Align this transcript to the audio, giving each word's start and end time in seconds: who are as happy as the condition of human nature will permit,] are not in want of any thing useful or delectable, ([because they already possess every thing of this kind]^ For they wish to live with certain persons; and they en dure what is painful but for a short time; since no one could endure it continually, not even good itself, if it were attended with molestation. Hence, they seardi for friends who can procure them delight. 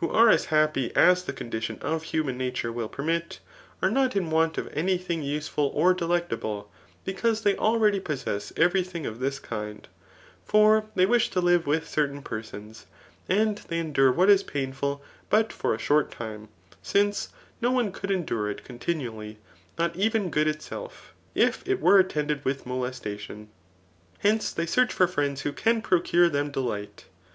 who 0.00 0.08
are 0.08 0.30
as 0.30 0.46
happy 0.46 0.90
as 0.96 1.22
the 1.24 1.30
condition 1.34 1.78
of 1.82 2.04
human 2.04 2.38
nature 2.38 2.72
will 2.72 2.88
permit,] 2.88 3.38
are 3.82 3.90
not 3.90 4.16
in 4.16 4.30
want 4.30 4.56
of 4.56 4.66
any 4.72 4.96
thing 4.96 5.22
useful 5.22 5.70
or 5.74 5.92
delectable, 5.92 6.72
([because 7.04 7.42
they 7.42 7.54
already 7.58 8.00
possess 8.00 8.50
every 8.56 8.82
thing 8.82 9.04
of 9.04 9.20
this 9.20 9.38
kind]^ 9.38 9.84
For 10.42 10.86
they 10.94 11.04
wish 11.04 11.28
to 11.32 11.42
live 11.42 11.66
with 11.66 11.86
certain 11.86 12.22
persons; 12.22 12.86
and 13.28 13.58
they 13.58 13.78
en 13.78 13.92
dure 13.92 14.10
what 14.10 14.30
is 14.30 14.42
painful 14.42 15.02
but 15.28 15.52
for 15.52 15.74
a 15.74 15.78
short 15.78 16.10
time; 16.10 16.48
since 16.80 17.28
no 17.60 17.70
one 17.70 17.92
could 17.92 18.10
endure 18.10 18.48
it 18.50 18.64
continually, 18.64 19.36
not 19.78 19.94
even 19.96 20.30
good 20.30 20.48
itself, 20.48 21.12
if 21.34 21.62
it 21.68 21.78
were 21.78 21.98
attended 21.98 22.42
with 22.42 22.64
molestation. 22.64 23.50
Hence, 24.20 24.50
they 24.50 24.64
seardi 24.64 24.92
for 24.92 25.06
friends 25.06 25.42
who 25.42 25.52
can 25.52 25.82
procure 25.82 26.30
them 26.30 26.50
delight. 26.50 27.04